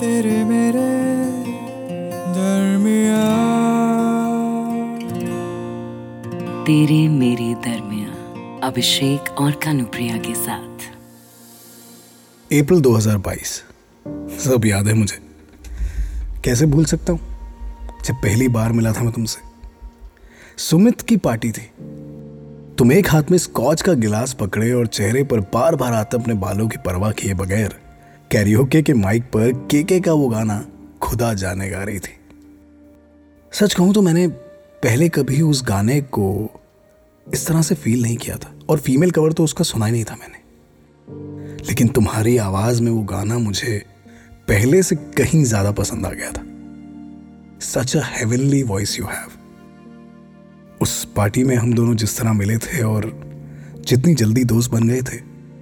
तेरे 0.00 0.44
मेरे 0.44 1.14
दरमिया 2.08 3.22
तेरे 6.64 7.08
मेरे 7.08 7.54
दरमिया 7.54 8.08
अभिषेक 8.66 9.32
और 9.32 9.50
कानुप्रिया 9.50 10.16
के 10.16 10.34
साथ। 10.34 10.78
अप्रैल 12.62 12.80
2022 12.80 13.64
सब 14.44 14.62
याद 14.66 14.88
है 14.88 14.94
मुझे। 14.94 15.18
कैसे 16.44 16.66
भूल 16.66 16.84
सकता 16.84 17.12
हूँ? 17.12 17.20
जब 18.04 18.14
पहली 18.14 18.48
बार 18.48 18.72
मिला 18.72 18.92
था 18.92 19.02
मैं 19.02 19.12
तुमसे। 19.12 19.40
सुमित 20.58 21.00
की 21.00 21.16
पार्टी 21.16 21.52
थी। 21.52 21.70
तुम 22.78 22.92
एक 22.92 23.10
हाथ 23.10 23.22
में 23.30 23.38
स्कॉच 23.38 23.82
का 23.82 23.92
गिलास 23.92 24.32
पकड़े 24.32 24.72
और 24.72 24.86
चेहरे 24.86 25.24
पर 25.24 25.40
बार 25.40 25.76
बार 25.76 25.92
आते 25.92 26.16
अपने 26.22 26.34
बालों 26.34 26.68
की 26.68 26.76
परवाह 26.76 27.12
किए 27.12 27.34
बगैर 27.34 27.89
कैरियोके 28.30 28.80
के 28.82 28.94
माइक 28.94 29.22
पर 29.24 29.52
केके 29.70 29.98
का 30.00 30.12
वो 30.12 30.28
गाना 30.28 30.64
खुदा 31.02 31.32
जाने 31.34 31.68
गा 31.70 31.82
रही 31.84 31.98
थी। 31.98 32.12
सच 33.52 33.74
कहूँ 33.74 33.94
तो 33.94 34.02
मैंने 34.02 34.26
पहले 34.82 35.08
कभी 35.08 35.40
उस 35.42 35.62
गाने 35.68 36.00
को 36.16 36.26
इस 37.26 37.46
तरह 37.46 37.62
से 37.62 37.74
फील 37.74 38.02
नहीं 38.02 38.16
किया 38.16 38.36
था 38.36 38.52
और 38.70 38.78
फीमेल 38.78 39.10
कवर 39.10 39.32
तो 39.32 39.44
उसका 39.44 39.64
सुना 39.64 39.86
ही 39.86 39.92
नहीं 39.92 40.04
था 40.04 40.16
मैंने। 40.16 40.38
लेकिन 41.68 41.88
तुम्हारी 41.88 42.36
आवाज़ 42.38 42.82
में 42.82 42.90
वो 42.90 43.02
गाना 43.04 43.38
मुझे 43.38 43.78
पहले 44.48 44.82
से 44.82 44.96
कहीं 45.18 45.42
ज़्यादा 45.44 45.72
पसंद 45.72 46.06
आ 46.06 46.10
गया 46.10 46.30
था। 46.30 46.44
Such 47.62 47.96
a 47.96 48.02
heavenly 48.04 48.62
voice 48.62 48.98
you 48.98 49.06
have 49.06 50.78
उस 50.82 51.04
पार्टी 51.16 51.44
में 51.44 51.54
हम 51.56 51.72
दोनों 51.74 51.94
जिस 51.94 52.18
तरह 52.18 52.32
मिले 52.32 52.58
थे 52.58 52.82
और 52.82 53.10
जितनी 53.86 54.14
जल्दी 54.14 54.44
दोस्त 54.44 54.70
बन 54.70 54.88
गए 54.88 55.02
थे, 55.02 55.18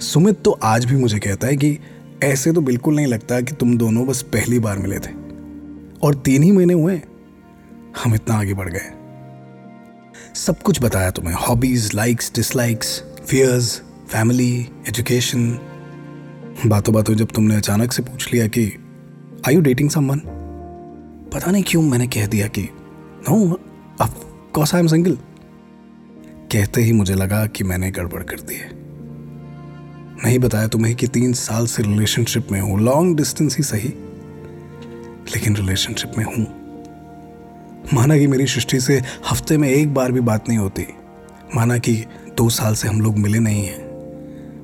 सुमित 0.00 0.42
तो 0.42 0.50
आज 0.64 0.84
भी 0.84 0.96
मुझे 0.96 1.18
कहता 1.18 1.46
है 1.46 1.56
कि 1.56 1.78
ऐसे 2.24 2.52
तो 2.52 2.60
बिल्कुल 2.60 2.96
नहीं 2.96 3.06
लगता 3.06 3.40
कि 3.40 3.54
तुम 3.54 3.78
दोनों 3.78 4.06
बस 4.06 4.22
पहली 4.22 4.58
बार 4.58 4.78
मिले 4.78 4.98
थे। 4.98 5.12
और 6.02 6.14
तीन 6.14 6.42
ही 6.42 6.52
महीने 6.52 6.74
हुए 6.74 7.02
हम 8.04 8.14
इतना 8.14 8.34
आगे 8.34 8.54
बढ़ 8.54 8.72
गए। 8.72 8.90
सब 10.34 10.62
कुछ 10.62 10.82
बताया 10.82 11.10
तुम्हें। 11.10 11.34
Hobbies 11.34 11.94
likes 11.94 12.34
dislikes 12.34 13.02
fears 13.26 13.82
family 14.08 14.68
education 14.88 15.58
बातों 16.66 16.94
बातों 16.94 17.14
जब 17.14 17.26
तुमने 17.26 17.56
अचानक 17.56 17.92
से 17.92 18.02
पूछ 18.02 18.34
लिया 18.34 18.46
कि 18.46 18.72
आई 19.48 19.54
यू 19.54 19.60
डेटिंग 19.60 19.90
समवन 19.90 20.18
पता 21.34 21.50
नहीं 21.50 21.64
क्यों 21.66 21.82
मैंने 21.82 22.06
कह 22.06 22.26
दिया 22.26 22.46
कि 22.46 22.62
नो 23.30 23.60
ऑफ़ 24.00 24.76
आई 24.76 24.80
एम 24.80 24.86
सिंगल 24.86 25.18
कहते 26.52 26.82
ही 26.82 26.92
मुझे 26.92 27.14
लगा 27.14 27.46
कि 27.46 27.64
मैंने 27.64 27.90
गड़बड़ 27.90 28.22
कर 28.22 28.40
दी 28.40 28.54
है। 28.54 28.79
नहीं 30.24 30.38
बताया 30.38 30.68
तुम्हें 30.68 30.94
कि 30.96 31.06
तीन 31.06 31.32
साल 31.32 31.66
से 31.66 31.82
रिलेशनशिप 31.82 32.52
में 32.52 32.60
हूँ। 32.60 32.80
लॉन्ग 32.80 33.16
डिस्टेंस 33.16 33.56
ही 33.56 33.62
सही, 33.62 33.88
लेकिन 35.34 35.56
रिलेशनशिप 35.56 36.12
में 36.18 36.24
हूँ। 36.24 36.46
माना 37.94 38.18
कि 38.18 38.26
मेरी 38.26 38.46
सृष्टि 38.46 38.80
से 38.80 39.02
हफ़्ते 39.30 39.56
में 39.56 39.68
एक 39.68 39.94
बार 39.94 40.12
भी 40.12 40.20
बात 40.20 40.48
नहीं 40.48 40.58
होती। 40.58 40.86
माना 41.54 41.78
कि 41.78 41.94
दो 42.36 42.48
साल 42.48 42.74
से 42.74 42.88
हम 42.88 43.00
लोग 43.00 43.18
मिले 43.18 43.38
नहीं 43.38 43.64
हैं। 43.64 43.78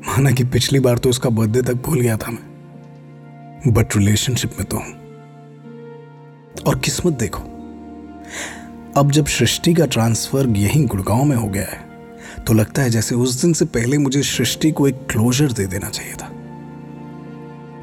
माना 0.06 0.30
कि 0.30 0.44
पिछली 0.44 0.80
बार 0.80 0.98
तो 0.98 1.10
उसका 1.10 1.30
बर्थडे 1.30 1.62
तक 1.62 1.74
भूल 1.74 2.00
गया 2.00 2.16
था 2.16 2.30
मैं। 2.30 3.74
बट 3.74 3.96
रिलेशनशिप 3.96 4.50
में 4.58 4.68
तो 4.68 4.76
हूँ। 4.76 4.92
और 6.66 6.78
किस्मत 6.78 7.12
देखो, 7.12 7.42
अब 8.96 9.10
जब 9.12 9.26
सृष्टि 9.26 9.74
का 9.74 9.86
ट्रांसफ़र 9.86 10.48
यहीं 10.48 10.86
गुड़गांव 10.86 11.24
में 11.24 11.36
हो 11.36 11.48
गया 11.48 11.66
है 11.66 11.85
तो 12.46 12.54
लगता 12.54 12.82
है 12.82 12.90
जैसे 12.90 13.14
उस 13.14 13.42
दिन 13.42 13.52
से 13.52 13.64
पहले 13.64 13.98
मुझे 13.98 14.22
सृष्टि 14.22 14.70
को 14.70 14.88
एक 14.88 14.94
क्लोजर 14.94 15.52
दे 15.52 15.66
देना 15.66 15.88
चाहिए 15.88 16.12
था। 16.12 16.26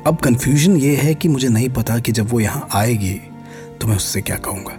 अब 0.08 0.18
कंफ्यूजन 0.24 0.78
ये 0.78 0.96
है 0.96 1.16
कि 1.16 1.28
मुझे 1.28 1.50
नहीं 1.50 1.70
पता 1.70 2.00
कि 2.00 2.12
जब 2.12 2.30
वो 2.30 2.40
यहाँ 2.40 2.68
आएगी 2.74 3.22
तो 3.82 3.88
मैं 3.88 3.96
उससे 3.96 4.22
क्या 4.22 4.36
कहूँगा? 4.36 4.74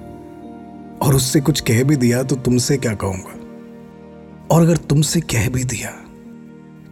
और 1.07 1.15
उससे 1.15 1.41
कुछ 1.41 1.61
कह 1.61 1.83
भी 1.83 1.97
दिया 1.97 2.23
तो 2.23 2.37
तुमसे 2.37 2.77
क्या 2.77 2.95
कहूँगा? 2.95 3.33
और 4.55 4.63
अगर 4.63 4.77
तुमसे 4.77 5.21
कह 5.21 5.49
भी 5.49 5.65
दिया 5.65 5.91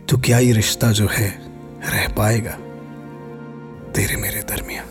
तो 0.09 0.19
क्या 0.19 0.39
ये 0.39 0.53
रिश्ता 0.53 0.93
जो 0.93 1.09
है, 1.11 1.43
रह 1.89 2.09
पाएगा? 2.09 2.59
तेरे 3.93 4.17
मेरे 4.17 4.41
दरमिया 4.41 4.83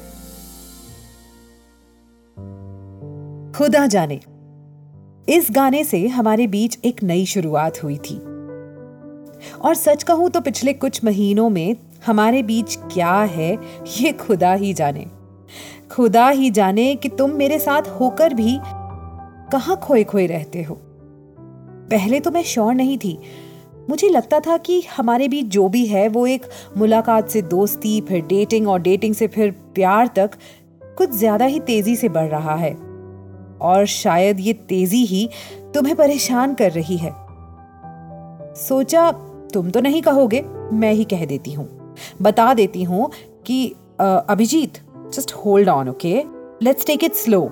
खुदा 3.58 3.88
जाने 3.88 4.20
इस 5.28 5.48
गाने 5.52 5.84
से 5.84 6.08
हमारे 6.08 6.48
बीच 6.48 6.78
एक 6.86 7.04
नई 7.04 7.26
शुरुआत 7.26 7.84
हुई 7.84 7.98
थी। 7.98 8.16
और 9.58 9.76
सच 9.76 10.04
कहूँ 10.04 10.30
तो 10.30 10.42
पिछले 10.42 10.74
कुछ 10.74 11.04
महीनों 11.04 11.50
में 11.50 11.76
हमारे 12.06 12.44
बीच 12.44 12.76
क्या 12.94 13.14
है, 13.16 13.58
ये 14.00 14.12
खुदा 14.12 14.54
ही 14.54 14.74
जाने। 14.74 15.06
खुदा 15.92 16.28
ही 16.30 16.50
जाने 16.50 16.96
कि 16.96 17.10
तुम 17.10 17.32
मेरे 17.32 17.60
साथ 17.60 17.90
होकर 18.00 18.34
भी 18.34 18.58
कहाँ 19.52 19.78
खोए 19.78 20.04
खोए 20.04 20.28
रहते 20.28 20.64
हो। 20.64 20.76
पहले 21.92 22.20
तो 22.20 22.32
मैं 22.32 22.44
श्योर 22.44 22.74
नहीं 22.74 22.98
थी। 22.98 23.18
मुझे 23.90 24.10
लगता 24.10 24.40
था 24.40 24.58
कि 24.58 24.82
हमारे 24.98 25.28
बीच 25.28 25.46
जो 25.46 25.68
भी 25.70 25.86
है, 25.86 26.08
वो 26.08 26.28
एक 26.28 26.46
मुलाकात 26.78 27.30
से 27.30 27.42
दोस्ती, 27.42 28.00
फिर 28.02 28.26
डेटिंग 28.26 28.68
और 28.68 28.82
डेटिंग 28.82 29.16
से 29.16 29.28
फिर 29.28 29.52
प्यार 29.76 30.08
तक 30.08 30.32
कुछ 30.98 31.12
ज़्यादा 31.12 31.46
ही 31.46 31.60
तेज़ी 31.60 31.96
से 31.96 32.10
बढ़ 32.10 32.30
रहा 32.30 32.56
है। 32.56 32.91
और 33.62 33.86
शायद 33.88 34.40
ये 34.40 34.54
तेज़ी 34.70 35.04
ही 35.06 35.28
तुम्हें 35.74 35.96
परेशान 35.96 36.54
कर 36.54 36.72
रही 36.72 36.98
है। 36.98 37.14
सोचा, 38.58 39.12
तुम 39.54 39.70
तो 39.70 39.82
नहीं 39.82 40.02
कहोगे, 40.02 40.42
मैं 40.74 40.94
ही 40.94 41.04
कह 41.06 41.26
देती 41.26 41.54
हूँ। 41.54 41.68
बता 42.22 42.54
देती 42.54 42.84
हूँ 42.84 43.10
कि 43.46 43.66
Abhijit 44.00 44.78
just 45.14 45.34
hold 45.36 45.70
on 45.70 45.90
okay 45.90 46.24
let's 46.64 46.86
take 46.86 47.04
it 47.04 47.14
slow 47.16 47.50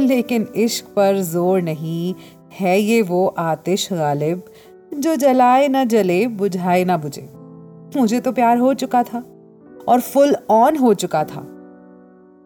लेकिन 0.00 0.46
इश्क 0.56 0.86
पर 0.96 1.20
ज़ोर 1.22 1.62
नहीं, 1.62 2.14
है 2.52 2.78
ये 2.80 3.00
वो 3.02 3.26
आतिश 3.38 3.88
गालिब, 3.92 4.42
जो 4.94 5.14
जलाए 5.16 5.68
ना 5.68 5.84
जले, 5.84 6.26
बुझाए 6.28 6.84
ना 6.84 6.96
बुझे। 6.96 7.28
मुझे 7.96 8.20
तो 8.20 8.32
प्यार 8.32 8.58
हो 8.58 8.72
चुका 8.74 9.02
था, 9.02 9.22
और 9.88 10.00
फुल 10.02 10.34
ऑन 10.50 10.76
हो 10.76 10.92
चुका 10.94 11.24
था। 11.24 11.40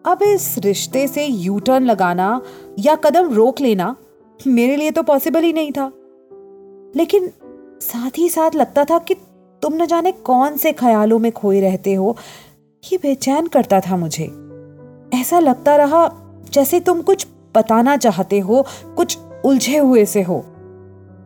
अब 0.07 0.23
इस 0.23 0.57
रिश्ते 0.57 1.07
से 1.07 1.25
यू 1.25 1.59
टर्न 1.59 1.83
लगाना 1.83 2.41
या 2.79 2.95
कदम 2.95 3.33
रोक 3.33 3.61
लेना 3.61 3.95
मेरे 4.47 4.75
लिए 4.75 4.91
तो 4.91 5.03
पॉसिबल 5.03 5.41
ही 5.41 5.53
नहीं 5.53 5.71
था। 5.71 5.91
लेकिन 6.95 7.29
साथ 7.81 8.17
ही 8.17 8.29
साथ 8.29 8.55
लगता 8.55 8.85
था 8.85 8.99
कि 8.99 9.13
तुम 9.61 9.73
न 9.73 9.85
जाने 9.85 10.11
कौन 10.11 10.57
से 10.57 10.71
ख्यालों 10.71 11.19
में 11.19 11.31
खोए 11.31 11.61
रहते 11.61 11.93
हो, 11.93 12.17
ये 12.91 12.97
बेचैन 12.97 13.47
करता 13.47 13.79
था 13.79 13.97
मुझे। 13.97 14.25
ऐसा 15.13 15.39
लगता 15.39 15.75
रहा 15.75 16.11
जैसे 16.53 16.79
तुम 16.79 17.01
कुछ 17.01 17.27
बताना 17.55 17.97
चाहते 17.97 18.39
हो, 18.39 18.65
कुछ 18.95 19.17
उलझे 19.45 19.77
हुए 19.77 20.05
से 20.05 20.21
हो। 20.21 20.45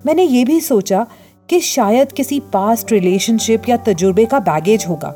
मैंने 0.05 0.23
ये 0.23 0.45
भी 0.45 0.61
सोचा 0.61 1.07
कि 1.49 1.59
शायद 1.59 2.11
किसी 2.11 2.39
पास्ट 2.39 2.91
रिलेशनशिप 2.91 3.69
या 3.69 3.77
तजुर्बे 3.77 4.25
का 4.25 4.39
बैगेज 4.39 4.85
होगा। 4.89 5.15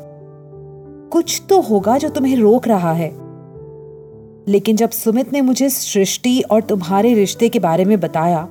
कुछ 1.12 1.42
तो 1.48 1.60
होगा 1.60 1.98
जो 1.98 2.08
तुम्हें 2.08 2.36
रोक 2.36 2.68
रहा 2.68 2.92
है। 2.92 3.25
लेकिन 4.46 4.76
जब 4.76 4.90
सुमित 4.90 5.32
ने 5.32 5.40
मुझे 5.40 5.68
सृष्टि 5.70 6.40
और 6.40 6.62
तुम्हारे 6.62 7.14
रिश्ते 7.14 7.48
के 7.48 7.58
बारे 7.58 7.84
में 7.84 7.98
बताया 8.00 8.42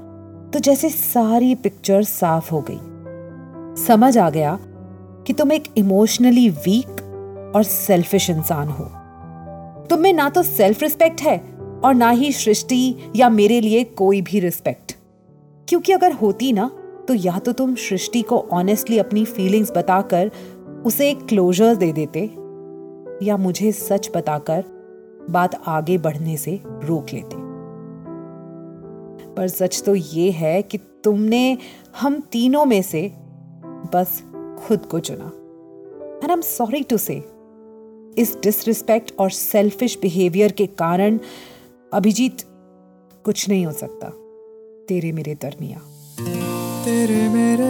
तो 0.53 0.59
जैसे 0.59 0.89
सारी 0.89 1.55
पिक्चर 1.55 2.03
साफ़ 2.03 2.51
हो 2.51 2.63
गई। 2.69 3.83
समझ 3.85 4.17
आ 4.17 4.29
गया 4.29 4.57
कि 5.27 5.33
तुम 5.33 5.51
एक 5.51 5.63
इमोशनली 5.77 6.49
वीक 6.49 7.01
और 7.55 7.63
सेल्फिश 7.63 8.29
इंसान 8.29 8.67
हो। 8.67 8.85
तुम 9.89 9.99
में 9.99 10.13
ना 10.13 10.29
तो 10.29 10.43
सेल्फ 10.43 10.81
रिस्पेक्ट 10.83 11.21
है 11.21 11.37
और 11.83 11.93
ना 11.93 12.09
ही 12.09 12.31
सृष्टि 12.31 12.95
या 13.15 13.29
मेरे 13.29 13.61
लिए 13.61 13.83
कोई 13.83 14.21
भी 14.21 14.39
रिस्पेक्ट 14.39 14.95
क्योंकि 15.67 15.91
अगर 15.91 16.11
होती 16.11 16.53
ना 16.53 16.69
तो 17.07 17.13
या 17.13 17.39
तो 17.39 17.51
तुम 17.51 17.75
सृष्टि 17.75 18.21
को 18.21 18.37
ऑनेस्टली 18.51 18.97
अपनी 18.97 19.25
फीलिंग्स 19.25 19.71
बताकर 19.71 20.31
उसे 20.85 21.09
एक 21.09 21.25
क्लोजर 21.25 21.75
दे 21.75 21.91
देते, 21.91 22.21
या 23.25 23.37
मुझे 23.37 23.71
सच 23.71 24.09
बताकर 24.15 24.63
बात 25.29 25.63
आगे 25.67 25.97
बढ़ने 25.97 26.37
से 26.37 26.59
रोक 26.65 27.05
लेते। 27.13 27.35
पर 29.35 29.47
सच 29.47 29.83
तो 29.85 29.95
ये 29.95 30.31
है 30.31 30.61
कि 30.61 30.77
तुमने 30.77 31.57
हम 31.99 32.19
तीनों 32.19 32.65
में 32.65 32.81
से 32.81 33.11
बस 33.93 34.23
खुद 34.59 34.85
को 34.85 34.99
चुना। 34.99 35.25
And 36.23 36.31
I 36.31 36.33
am 36.33 36.41
sorry 36.41 36.83
to 36.83 36.97
say 36.97 37.15
इस 38.17 38.37
डिसरिस्पेक्ट 38.43 39.13
और 39.19 39.29
सेल्फिश 39.29 39.97
बिहेवियर 40.01 40.51
के 40.51 40.65
कारण 40.65 41.19
अभिजीत 41.93 42.37
कुछ 43.23 43.49
नहीं 43.49 43.65
हो 43.65 43.71
सकता। 43.71 44.09
तेरे 44.89 45.11
मेरे 45.11 45.35
दरमिया 45.35 45.81
तेरे 46.85 47.29
मेरे 47.29 47.69